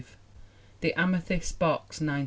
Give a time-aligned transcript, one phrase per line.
[0.79, 2.19] The Amethyst Box, 1905.